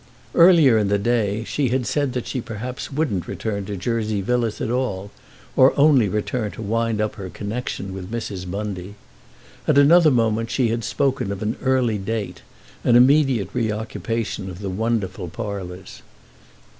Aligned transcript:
Earlier 0.33 0.79
in 0.79 0.87
the 0.87 0.97
day 0.97 1.43
she 1.43 1.67
had 1.67 1.85
said 1.85 2.13
that 2.13 2.25
she 2.25 2.41
perhaps 2.41 2.91
wouldn't 2.91 3.27
return 3.27 3.65
to 3.65 3.77
Jersey 3.77 4.19
Villas 4.19 4.59
at 4.59 4.71
all, 4.71 5.11
or 5.55 5.77
only 5.79 6.09
return 6.09 6.49
to 6.53 6.61
wind 6.63 6.99
up 6.99 7.17
her 7.17 7.29
connection 7.29 7.93
with 7.93 8.09
Mrs. 8.09 8.49
Bundy. 8.49 8.95
At 9.67 9.77
another 9.77 10.09
moment 10.09 10.49
she 10.49 10.69
had 10.69 10.83
spoken 10.83 11.31
of 11.31 11.43
an 11.43 11.55
early 11.61 11.99
date, 11.99 12.41
an 12.83 12.95
immediate 12.95 13.49
reoccupation 13.53 14.49
of 14.49 14.57
the 14.57 14.71
wonderful 14.71 15.27
parlours. 15.29 16.01